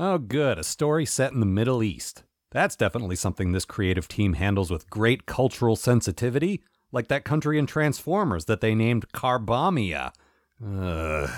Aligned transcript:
Oh, 0.00 0.18
good, 0.18 0.60
a 0.60 0.62
story 0.62 1.04
set 1.04 1.32
in 1.32 1.40
the 1.40 1.46
Middle 1.46 1.82
East. 1.82 2.22
That's 2.52 2.76
definitely 2.76 3.16
something 3.16 3.50
this 3.50 3.64
creative 3.64 4.06
team 4.06 4.34
handles 4.34 4.70
with 4.70 4.88
great 4.88 5.26
cultural 5.26 5.74
sensitivity, 5.74 6.62
like 6.92 7.08
that 7.08 7.24
country 7.24 7.58
in 7.58 7.66
Transformers 7.66 8.44
that 8.44 8.60
they 8.60 8.76
named 8.76 9.10
Carbombya. 9.12 10.12
Ugh. 10.64 11.30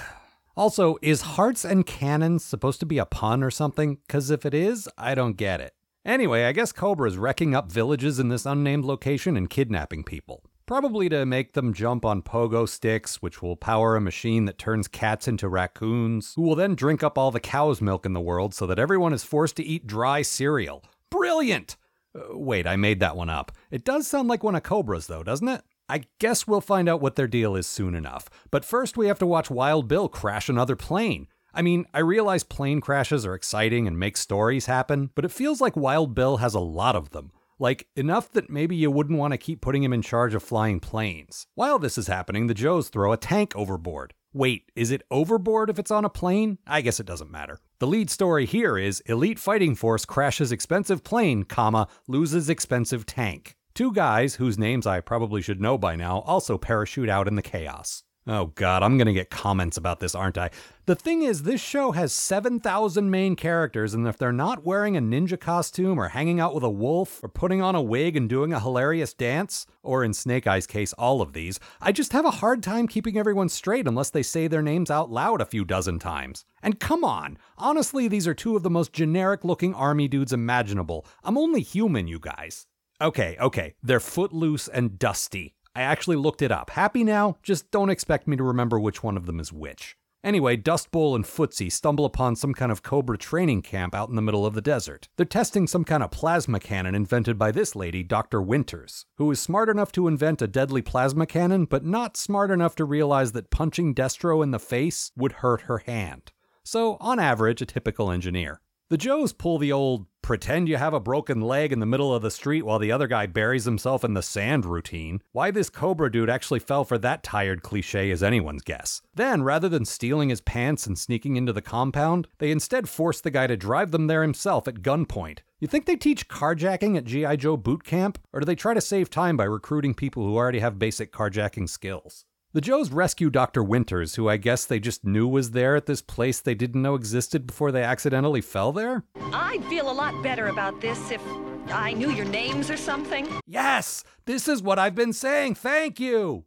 Also, 0.58 0.98
is 1.00 1.22
hearts 1.22 1.64
and 1.64 1.86
cannons 1.86 2.44
supposed 2.44 2.80
to 2.80 2.86
be 2.86 2.98
a 2.98 3.06
pun 3.06 3.42
or 3.42 3.50
something? 3.50 3.96
Because 4.06 4.30
if 4.30 4.44
it 4.44 4.52
is, 4.52 4.90
I 4.98 5.14
don't 5.14 5.38
get 5.38 5.62
it. 5.62 5.72
Anyway, 6.04 6.44
I 6.44 6.52
guess 6.52 6.70
Cobra 6.70 7.08
is 7.08 7.16
wrecking 7.16 7.54
up 7.54 7.72
villages 7.72 8.18
in 8.18 8.28
this 8.28 8.44
unnamed 8.44 8.84
location 8.84 9.38
and 9.38 9.48
kidnapping 9.48 10.04
people. 10.04 10.44
Probably 10.70 11.08
to 11.08 11.26
make 11.26 11.54
them 11.54 11.74
jump 11.74 12.04
on 12.04 12.22
pogo 12.22 12.68
sticks, 12.68 13.20
which 13.20 13.42
will 13.42 13.56
power 13.56 13.96
a 13.96 14.00
machine 14.00 14.44
that 14.44 14.56
turns 14.56 14.86
cats 14.86 15.26
into 15.26 15.48
raccoons, 15.48 16.34
who 16.36 16.42
will 16.42 16.54
then 16.54 16.76
drink 16.76 17.02
up 17.02 17.18
all 17.18 17.32
the 17.32 17.40
cow's 17.40 17.80
milk 17.80 18.06
in 18.06 18.12
the 18.12 18.20
world 18.20 18.54
so 18.54 18.68
that 18.68 18.78
everyone 18.78 19.12
is 19.12 19.24
forced 19.24 19.56
to 19.56 19.64
eat 19.64 19.88
dry 19.88 20.22
cereal. 20.22 20.84
Brilliant! 21.10 21.76
Uh, 22.14 22.38
wait, 22.38 22.68
I 22.68 22.76
made 22.76 23.00
that 23.00 23.16
one 23.16 23.28
up. 23.28 23.50
It 23.72 23.84
does 23.84 24.06
sound 24.06 24.28
like 24.28 24.44
one 24.44 24.54
of 24.54 24.62
Cobra's, 24.62 25.08
though, 25.08 25.24
doesn't 25.24 25.48
it? 25.48 25.62
I 25.88 26.02
guess 26.20 26.46
we'll 26.46 26.60
find 26.60 26.88
out 26.88 27.00
what 27.00 27.16
their 27.16 27.26
deal 27.26 27.56
is 27.56 27.66
soon 27.66 27.96
enough. 27.96 28.30
But 28.52 28.64
first, 28.64 28.96
we 28.96 29.08
have 29.08 29.18
to 29.18 29.26
watch 29.26 29.50
Wild 29.50 29.88
Bill 29.88 30.08
crash 30.08 30.48
another 30.48 30.76
plane. 30.76 31.26
I 31.52 31.62
mean, 31.62 31.84
I 31.92 31.98
realize 31.98 32.44
plane 32.44 32.80
crashes 32.80 33.26
are 33.26 33.34
exciting 33.34 33.88
and 33.88 33.98
make 33.98 34.16
stories 34.16 34.66
happen, 34.66 35.10
but 35.16 35.24
it 35.24 35.32
feels 35.32 35.60
like 35.60 35.74
Wild 35.74 36.14
Bill 36.14 36.36
has 36.36 36.54
a 36.54 36.60
lot 36.60 36.94
of 36.94 37.10
them. 37.10 37.32
Like, 37.60 37.88
enough 37.94 38.32
that 38.32 38.48
maybe 38.48 38.74
you 38.74 38.90
wouldn't 38.90 39.18
want 39.18 39.32
to 39.32 39.38
keep 39.38 39.60
putting 39.60 39.82
him 39.82 39.92
in 39.92 40.00
charge 40.00 40.34
of 40.34 40.42
flying 40.42 40.80
planes. 40.80 41.46
While 41.54 41.78
this 41.78 41.98
is 41.98 42.06
happening, 42.06 42.46
the 42.46 42.54
Joes 42.54 42.88
throw 42.88 43.12
a 43.12 43.18
tank 43.18 43.54
overboard. 43.54 44.14
Wait, 44.32 44.72
is 44.74 44.90
it 44.90 45.02
overboard 45.10 45.68
if 45.68 45.78
it's 45.78 45.90
on 45.90 46.06
a 46.06 46.08
plane? 46.08 46.56
I 46.66 46.80
guess 46.80 47.00
it 47.00 47.06
doesn't 47.06 47.30
matter. 47.30 47.60
The 47.78 47.86
lead 47.86 48.08
story 48.08 48.46
here 48.46 48.78
is 48.78 49.00
Elite 49.00 49.38
Fighting 49.38 49.74
Force 49.74 50.06
crashes 50.06 50.52
expensive 50.52 51.04
plane, 51.04 51.42
comma, 51.42 51.88
loses 52.08 52.48
expensive 52.48 53.04
tank. 53.04 53.56
Two 53.74 53.92
guys, 53.92 54.36
whose 54.36 54.58
names 54.58 54.86
I 54.86 55.00
probably 55.00 55.42
should 55.42 55.60
know 55.60 55.76
by 55.76 55.96
now, 55.96 56.20
also 56.20 56.56
parachute 56.56 57.10
out 57.10 57.28
in 57.28 57.34
the 57.34 57.42
chaos. 57.42 58.04
Oh 58.30 58.46
god, 58.54 58.84
I'm 58.84 58.96
gonna 58.96 59.12
get 59.12 59.28
comments 59.28 59.76
about 59.76 59.98
this, 59.98 60.14
aren't 60.14 60.38
I? 60.38 60.50
The 60.86 60.94
thing 60.94 61.22
is, 61.22 61.42
this 61.42 61.60
show 61.60 61.90
has 61.90 62.12
7,000 62.12 63.10
main 63.10 63.34
characters, 63.34 63.92
and 63.92 64.06
if 64.06 64.18
they're 64.18 64.30
not 64.30 64.64
wearing 64.64 64.96
a 64.96 65.00
ninja 65.00 65.38
costume, 65.38 65.98
or 65.98 66.10
hanging 66.10 66.38
out 66.38 66.54
with 66.54 66.62
a 66.62 66.70
wolf, 66.70 67.18
or 67.24 67.28
putting 67.28 67.60
on 67.60 67.74
a 67.74 67.82
wig 67.82 68.16
and 68.16 68.28
doing 68.28 68.52
a 68.52 68.60
hilarious 68.60 69.12
dance, 69.14 69.66
or 69.82 70.04
in 70.04 70.14
Snake 70.14 70.46
Eye's 70.46 70.68
case, 70.68 70.92
all 70.92 71.20
of 71.20 71.32
these, 71.32 71.58
I 71.80 71.90
just 71.90 72.12
have 72.12 72.24
a 72.24 72.30
hard 72.30 72.62
time 72.62 72.86
keeping 72.86 73.18
everyone 73.18 73.48
straight 73.48 73.88
unless 73.88 74.10
they 74.10 74.22
say 74.22 74.46
their 74.46 74.62
names 74.62 74.92
out 74.92 75.10
loud 75.10 75.40
a 75.40 75.44
few 75.44 75.64
dozen 75.64 75.98
times. 75.98 76.44
And 76.62 76.78
come 76.78 77.02
on, 77.02 77.36
honestly, 77.58 78.06
these 78.06 78.28
are 78.28 78.34
two 78.34 78.54
of 78.54 78.62
the 78.62 78.70
most 78.70 78.92
generic 78.92 79.42
looking 79.42 79.74
army 79.74 80.06
dudes 80.06 80.32
imaginable. 80.32 81.04
I'm 81.24 81.36
only 81.36 81.62
human, 81.62 82.06
you 82.06 82.20
guys. 82.20 82.68
Okay, 83.00 83.36
okay, 83.40 83.74
they're 83.82 83.98
footloose 83.98 84.68
and 84.68 85.00
dusty. 85.00 85.56
I 85.74 85.82
actually 85.82 86.16
looked 86.16 86.42
it 86.42 86.50
up. 86.50 86.70
Happy 86.70 87.04
now? 87.04 87.36
Just 87.42 87.70
don't 87.70 87.90
expect 87.90 88.26
me 88.26 88.36
to 88.36 88.42
remember 88.42 88.78
which 88.80 89.02
one 89.02 89.16
of 89.16 89.26
them 89.26 89.38
is 89.38 89.52
which. 89.52 89.96
Anyway, 90.22 90.54
Dust 90.54 90.90
Bowl 90.90 91.14
and 91.14 91.24
Footsie 91.24 91.72
stumble 91.72 92.04
upon 92.04 92.36
some 92.36 92.52
kind 92.52 92.70
of 92.70 92.82
Cobra 92.82 93.16
training 93.16 93.62
camp 93.62 93.94
out 93.94 94.10
in 94.10 94.16
the 94.16 94.22
middle 94.22 94.44
of 94.44 94.52
the 94.52 94.60
desert. 94.60 95.08
They're 95.16 95.24
testing 95.24 95.66
some 95.66 95.84
kind 95.84 96.02
of 96.02 96.10
plasma 96.10 96.60
cannon 96.60 96.94
invented 96.94 97.38
by 97.38 97.52
this 97.52 97.74
lady, 97.74 98.02
Dr. 98.02 98.42
Winters, 98.42 99.06
who 99.16 99.30
is 99.30 99.40
smart 99.40 99.70
enough 99.70 99.92
to 99.92 100.08
invent 100.08 100.42
a 100.42 100.46
deadly 100.46 100.82
plasma 100.82 101.24
cannon, 101.24 101.64
but 101.64 101.86
not 101.86 102.18
smart 102.18 102.50
enough 102.50 102.76
to 102.76 102.84
realize 102.84 103.32
that 103.32 103.50
punching 103.50 103.94
Destro 103.94 104.42
in 104.42 104.50
the 104.50 104.58
face 104.58 105.10
would 105.16 105.32
hurt 105.32 105.62
her 105.62 105.78
hand. 105.78 106.32
So, 106.64 106.98
on 107.00 107.18
average, 107.18 107.62
a 107.62 107.66
typical 107.66 108.10
engineer. 108.10 108.60
The 108.90 108.98
Joes 108.98 109.32
pull 109.32 109.56
the 109.56 109.72
old 109.72 110.06
pretend 110.30 110.68
you 110.68 110.76
have 110.76 110.94
a 110.94 111.00
broken 111.00 111.40
leg 111.40 111.72
in 111.72 111.80
the 111.80 111.86
middle 111.86 112.14
of 112.14 112.22
the 112.22 112.30
street 112.30 112.62
while 112.62 112.78
the 112.78 112.92
other 112.92 113.08
guy 113.08 113.26
buries 113.26 113.64
himself 113.64 114.04
in 114.04 114.14
the 114.14 114.22
sand 114.22 114.64
routine. 114.64 115.20
Why 115.32 115.50
this 115.50 115.68
Cobra 115.68 116.08
dude 116.08 116.30
actually 116.30 116.60
fell 116.60 116.84
for 116.84 116.98
that 116.98 117.24
tired 117.24 117.64
cliche 117.64 118.12
is 118.12 118.22
anyone's 118.22 118.62
guess. 118.62 119.02
Then, 119.12 119.42
rather 119.42 119.68
than 119.68 119.84
stealing 119.84 120.28
his 120.28 120.40
pants 120.40 120.86
and 120.86 120.96
sneaking 120.96 121.34
into 121.34 121.52
the 121.52 121.60
compound, 121.60 122.28
they 122.38 122.52
instead 122.52 122.88
force 122.88 123.20
the 123.20 123.32
guy 123.32 123.48
to 123.48 123.56
drive 123.56 123.90
them 123.90 124.06
there 124.06 124.22
himself 124.22 124.68
at 124.68 124.82
gunpoint. 124.82 125.40
You 125.58 125.66
think 125.66 125.86
they 125.86 125.96
teach 125.96 126.28
carjacking 126.28 126.96
at 126.96 127.06
G.I. 127.06 127.34
Joe 127.34 127.56
boot 127.56 127.82
camp? 127.82 128.16
Or 128.32 128.38
do 128.38 128.46
they 128.46 128.54
try 128.54 128.72
to 128.72 128.80
save 128.80 129.10
time 129.10 129.36
by 129.36 129.42
recruiting 129.42 129.94
people 129.94 130.24
who 130.24 130.36
already 130.36 130.60
have 130.60 130.78
basic 130.78 131.12
carjacking 131.12 131.68
skills? 131.68 132.24
The 132.52 132.60
Joes 132.60 132.90
rescue 132.90 133.30
Dr. 133.30 133.62
Winters, 133.62 134.16
who 134.16 134.28
I 134.28 134.36
guess 134.36 134.64
they 134.64 134.80
just 134.80 135.04
knew 135.04 135.28
was 135.28 135.52
there 135.52 135.76
at 135.76 135.86
this 135.86 136.02
place 136.02 136.40
they 136.40 136.56
didn't 136.56 136.82
know 136.82 136.96
existed 136.96 137.46
before 137.46 137.70
they 137.70 137.84
accidentally 137.84 138.40
fell 138.40 138.72
there? 138.72 139.04
I'd 139.32 139.64
feel 139.66 139.88
a 139.88 139.92
lot 139.92 140.20
better 140.20 140.48
about 140.48 140.80
this 140.80 141.12
if 141.12 141.22
I 141.68 141.92
knew 141.92 142.10
your 142.10 142.24
names 142.24 142.68
or 142.68 142.76
something. 142.76 143.28
Yes! 143.46 144.02
This 144.24 144.48
is 144.48 144.64
what 144.64 144.80
I've 144.80 144.96
been 144.96 145.12
saying! 145.12 145.54
Thank 145.54 146.00
you! 146.00 146.44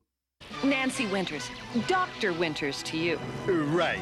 Nancy 0.61 1.05
Winters. 1.05 1.49
Dr. 1.87 2.33
Winters 2.33 2.83
to 2.83 2.97
you. 2.97 3.17
Right. 3.47 4.01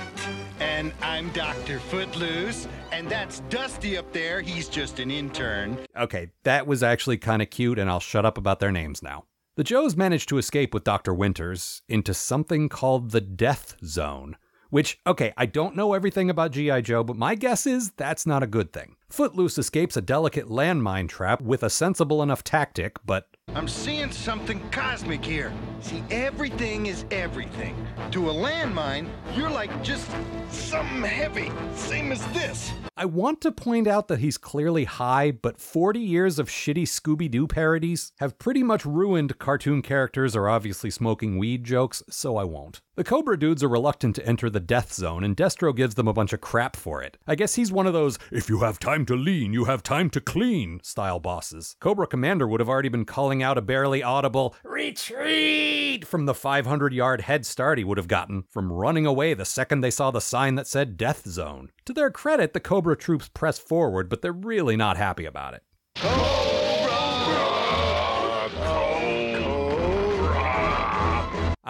And 0.59 0.91
I'm 1.03 1.29
Dr. 1.34 1.78
Footloose, 1.78 2.67
and 2.91 3.07
that's 3.09 3.41
Dusty 3.41 3.95
up 3.95 4.11
there. 4.11 4.41
He's 4.41 4.67
just 4.67 5.00
an 5.00 5.11
intern. 5.11 5.78
Okay, 5.95 6.31
that 6.45 6.66
was 6.66 6.81
actually 6.81 7.19
kind 7.19 7.44
of 7.44 7.51
cute, 7.51 7.78
and 7.78 7.91
I'll 7.91 8.00
shut 8.00 8.25
up 8.25 8.40
about 8.40 8.59
their 8.59 8.72
names 8.72 9.03
now. 9.03 9.25
The 9.57 9.66
Joes 9.66 9.97
manage 9.97 10.28
to 10.28 10.38
escape 10.38 10.73
with 10.73 10.85
Dr. 10.85 11.13
Winters 11.13 11.81
into 11.89 12.13
something 12.13 12.69
called 12.69 13.12
the 13.12 13.19
Death 13.19 13.75
Zone. 13.84 14.38
Which, 14.69 15.01
okay, 15.06 15.34
I 15.35 15.45
don't 15.45 15.75
know 15.75 15.91
everything 15.91 16.29
about 16.29 16.51
G.I. 16.51 16.79
Joe, 16.79 17.03
but 17.03 17.17
my 17.17 17.35
guess 17.35 17.67
is 17.67 17.91
that's 17.91 18.25
not 18.25 18.44
a 18.44 18.47
good 18.47 18.72
thing. 18.72 18.95
Footloose 19.09 19.57
escapes 19.57 19.97
a 19.97 20.01
delicate 20.01 20.45
landmine 20.45 21.09
trap 21.09 21.41
with 21.41 21.63
a 21.63 21.69
sensible 21.69 22.23
enough 22.23 22.45
tactic, 22.45 22.95
but. 23.06 23.28
I'm 23.53 23.67
seeing 23.67 24.12
something 24.12 24.62
cosmic 24.69 25.25
here. 25.25 25.51
See, 25.81 26.01
everything 26.09 26.85
is 26.85 27.03
everything. 27.12 27.75
To 28.12 28.29
a 28.29 28.34
landmine, 28.34 29.09
you're 29.35 29.50
like 29.50 29.84
just 29.84 30.09
something 30.50 31.01
heavy, 31.03 31.51
same 31.75 32.13
as 32.13 32.25
this. 32.28 32.72
I 32.95 33.06
want 33.06 33.41
to 33.41 33.51
point 33.51 33.88
out 33.88 34.07
that 34.07 34.19
he's 34.19 34.38
clearly 34.38 34.85
high, 34.85 35.31
but 35.31 35.59
40 35.59 36.00
years 36.00 36.40
of 36.40 36.47
shitty 36.47 36.84
Scooby 36.84 37.29
Doo 37.29 37.45
parodies 37.45 38.13
have 38.19 38.40
pretty 38.40 38.63
much 38.63 38.85
ruined 38.85 39.38
cartoon 39.38 39.81
characters 39.81 40.34
or 40.34 40.47
obviously 40.47 40.90
smoking 40.90 41.38
weed 41.38 41.66
jokes, 41.66 42.03
so 42.09 42.38
I 42.38 42.45
won't. 42.45 42.79
The 43.01 43.09
Cobra 43.09 43.35
dudes 43.35 43.63
are 43.63 43.67
reluctant 43.67 44.16
to 44.17 44.25
enter 44.28 44.47
the 44.47 44.59
death 44.59 44.94
zone, 44.94 45.23
and 45.23 45.35
Destro 45.35 45.75
gives 45.75 45.95
them 45.95 46.07
a 46.07 46.13
bunch 46.13 46.34
of 46.34 46.41
crap 46.41 46.75
for 46.75 47.01
it. 47.01 47.17
I 47.25 47.34
guess 47.34 47.56
he's 47.56 47.72
one 47.72 47.88
of 47.88 47.94
those, 47.94 48.19
if 48.31 48.47
you 48.47 48.59
have 48.59 48.78
time 48.78 49.07
to 49.07 49.16
lean, 49.16 49.53
you 49.53 49.66
have 49.66 49.81
time 49.81 50.12
to 50.12 50.22
clean 50.22 50.79
style 50.84 51.19
bosses. 51.19 51.75
Cobra 51.79 52.06
Commander 52.06 52.47
would 52.47 52.59
have 52.59 52.69
already 52.69 52.90
been 52.90 53.06
calling 53.06 53.41
out 53.41 53.57
a 53.57 53.61
barely 53.63 54.03
audible, 54.03 54.56
retreat, 54.63 56.06
from 56.06 56.28
the 56.28 56.35
500 56.35 56.94
yard 56.94 57.22
head 57.22 57.44
start 57.44 57.79
he 57.79 57.84
would 57.84 57.97
have 57.97 58.07
gotten 58.07 58.44
from 58.51 58.72
running 58.72 59.07
away 59.07 59.34
the 59.34 59.45
second 59.45 59.81
they 59.81 59.90
saw 59.90 60.11
the 60.11 60.22
sign 60.22 60.53
that 60.53 60.67
said 60.67 60.95
death 60.95 61.28
zone. 61.28 61.72
To 61.85 61.94
their 61.94 62.11
credit, 62.11 62.53
the 62.53 62.59
Cobra 62.59 62.95
troops 62.95 63.31
press 63.34 63.57
forward, 63.57 64.09
but 64.09 64.22
they're 64.22 64.31
really 64.31 64.78
not 64.78 64.97
happy 64.97 65.25
about 65.25 65.56
it. 65.56 66.31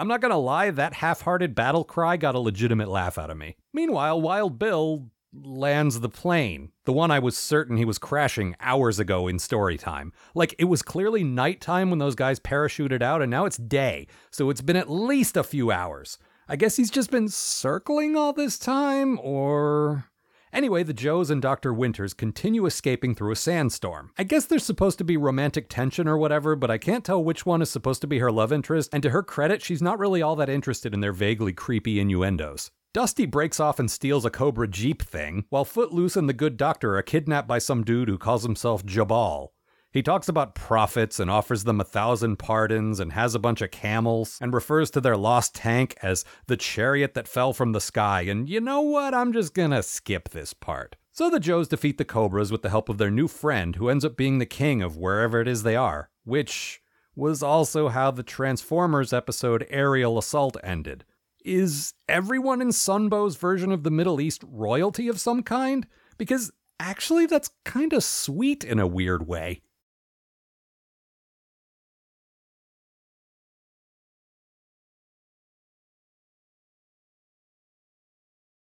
I'm 0.02 0.08
not 0.08 0.20
gonna 0.20 0.36
lie, 0.36 0.72
that 0.72 0.94
half 0.94 1.20
hearted 1.20 1.54
battle 1.54 1.84
cry 1.84 2.16
got 2.16 2.34
a 2.34 2.40
legitimate 2.40 2.88
laugh 2.88 3.18
out 3.18 3.30
of 3.30 3.36
me. 3.36 3.54
Meanwhile, 3.72 4.20
Wild 4.20 4.58
Bill 4.58 5.12
lands 5.32 6.00
the 6.00 6.08
plane, 6.08 6.72
the 6.86 6.92
one 6.92 7.12
I 7.12 7.20
was 7.20 7.36
certain 7.36 7.76
he 7.76 7.84
was 7.84 7.98
crashing 7.98 8.56
hours 8.58 8.98
ago 8.98 9.28
in 9.28 9.38
story 9.38 9.78
time. 9.78 10.12
Like, 10.34 10.56
it 10.58 10.64
was 10.64 10.82
clearly 10.82 11.22
nighttime 11.22 11.88
when 11.88 12.00
those 12.00 12.16
guys 12.16 12.40
parachuted 12.40 13.00
out, 13.00 13.22
and 13.22 13.30
now 13.30 13.44
it's 13.44 13.56
day, 13.56 14.08
so 14.32 14.50
it's 14.50 14.60
been 14.60 14.74
at 14.74 14.90
least 14.90 15.36
a 15.36 15.44
few 15.44 15.70
hours. 15.70 16.18
I 16.48 16.56
guess 16.56 16.74
he's 16.74 16.90
just 16.90 17.12
been 17.12 17.28
circling 17.28 18.16
all 18.16 18.32
this 18.32 18.58
time, 18.58 19.20
or. 19.22 20.06
Anyway, 20.52 20.82
the 20.82 20.92
Joes 20.92 21.30
and 21.30 21.40
Dr. 21.40 21.72
Winters 21.72 22.12
continue 22.12 22.66
escaping 22.66 23.14
through 23.14 23.32
a 23.32 23.36
sandstorm. 23.36 24.10
I 24.18 24.24
guess 24.24 24.44
there's 24.44 24.64
supposed 24.64 24.98
to 24.98 25.04
be 25.04 25.16
romantic 25.16 25.70
tension 25.70 26.06
or 26.06 26.18
whatever, 26.18 26.54
but 26.54 26.70
I 26.70 26.76
can't 26.76 27.04
tell 27.04 27.24
which 27.24 27.46
one 27.46 27.62
is 27.62 27.70
supposed 27.70 28.02
to 28.02 28.06
be 28.06 28.18
her 28.18 28.30
love 28.30 28.52
interest, 28.52 28.90
and 28.92 29.02
to 29.02 29.10
her 29.10 29.22
credit, 29.22 29.62
she's 29.62 29.80
not 29.80 29.98
really 29.98 30.20
all 30.20 30.36
that 30.36 30.50
interested 30.50 30.92
in 30.92 31.00
their 31.00 31.14
vaguely 31.14 31.54
creepy 31.54 31.98
innuendos. 31.98 32.70
Dusty 32.92 33.24
breaks 33.24 33.58
off 33.58 33.78
and 33.78 33.90
steals 33.90 34.26
a 34.26 34.30
Cobra 34.30 34.68
Jeep 34.68 35.00
thing, 35.00 35.46
while 35.48 35.64
Footloose 35.64 36.16
and 36.16 36.28
the 36.28 36.34
good 36.34 36.58
doctor 36.58 36.98
are 36.98 37.02
kidnapped 37.02 37.48
by 37.48 37.58
some 37.58 37.82
dude 37.82 38.08
who 38.08 38.18
calls 38.18 38.42
himself 38.42 38.84
Jabal. 38.84 39.54
He 39.92 40.02
talks 40.02 40.26
about 40.26 40.54
prophets 40.54 41.20
and 41.20 41.30
offers 41.30 41.64
them 41.64 41.78
a 41.78 41.84
thousand 41.84 42.38
pardons 42.38 42.98
and 42.98 43.12
has 43.12 43.34
a 43.34 43.38
bunch 43.38 43.60
of 43.60 43.70
camels 43.70 44.38
and 44.40 44.54
refers 44.54 44.90
to 44.92 45.02
their 45.02 45.18
lost 45.18 45.54
tank 45.54 45.98
as 46.02 46.24
the 46.46 46.56
chariot 46.56 47.12
that 47.12 47.28
fell 47.28 47.52
from 47.52 47.72
the 47.72 47.80
sky. 47.80 48.22
And 48.22 48.48
you 48.48 48.60
know 48.62 48.80
what? 48.80 49.12
I'm 49.12 49.34
just 49.34 49.52
gonna 49.52 49.82
skip 49.82 50.30
this 50.30 50.54
part. 50.54 50.96
So 51.10 51.28
the 51.28 51.38
Joes 51.38 51.68
defeat 51.68 51.98
the 51.98 52.06
Cobras 52.06 52.50
with 52.50 52.62
the 52.62 52.70
help 52.70 52.88
of 52.88 52.96
their 52.96 53.10
new 53.10 53.28
friend, 53.28 53.76
who 53.76 53.90
ends 53.90 54.02
up 54.02 54.16
being 54.16 54.38
the 54.38 54.46
king 54.46 54.80
of 54.80 54.96
wherever 54.96 55.42
it 55.42 55.46
is 55.46 55.62
they 55.62 55.76
are, 55.76 56.08
which 56.24 56.80
was 57.14 57.42
also 57.42 57.88
how 57.88 58.10
the 58.10 58.22
Transformers 58.22 59.12
episode 59.12 59.66
Aerial 59.68 60.16
Assault 60.16 60.56
ended. 60.64 61.04
Is 61.44 61.92
everyone 62.08 62.62
in 62.62 62.68
Sunbow's 62.68 63.36
version 63.36 63.70
of 63.70 63.82
the 63.82 63.90
Middle 63.90 64.22
East 64.22 64.42
royalty 64.48 65.08
of 65.08 65.20
some 65.20 65.42
kind? 65.42 65.86
Because 66.16 66.50
actually, 66.80 67.26
that's 67.26 67.50
kind 67.66 67.92
of 67.92 68.02
sweet 68.02 68.64
in 68.64 68.78
a 68.78 68.86
weird 68.86 69.26
way. 69.26 69.60